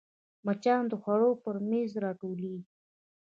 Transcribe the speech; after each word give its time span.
مچان 0.45 0.83
د 0.89 0.93
خوړو 1.01 1.31
پر 1.43 1.55
میز 1.69 1.91
راټولېږي 2.03 2.61